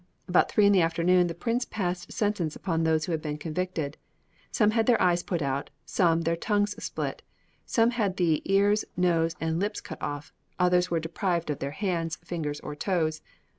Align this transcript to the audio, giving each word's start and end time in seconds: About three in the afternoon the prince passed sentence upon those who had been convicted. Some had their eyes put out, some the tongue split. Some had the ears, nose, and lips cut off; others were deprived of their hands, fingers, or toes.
About 0.27 0.49
three 0.49 0.65
in 0.65 0.71
the 0.73 0.81
afternoon 0.81 1.27
the 1.27 1.35
prince 1.35 1.63
passed 1.63 2.11
sentence 2.11 2.55
upon 2.55 2.81
those 2.83 3.05
who 3.05 3.11
had 3.11 3.21
been 3.21 3.37
convicted. 3.37 3.97
Some 4.49 4.71
had 4.71 4.87
their 4.87 4.99
eyes 4.99 5.21
put 5.21 5.43
out, 5.43 5.69
some 5.85 6.21
the 6.21 6.35
tongue 6.35 6.65
split. 6.65 7.21
Some 7.67 7.91
had 7.91 8.17
the 8.17 8.41
ears, 8.51 8.83
nose, 8.97 9.35
and 9.39 9.59
lips 9.59 9.79
cut 9.79 10.01
off; 10.01 10.33
others 10.57 10.89
were 10.89 10.99
deprived 10.99 11.51
of 11.51 11.59
their 11.59 11.69
hands, 11.69 12.15
fingers, 12.15 12.59
or 12.61 12.75
toes. 12.75 13.21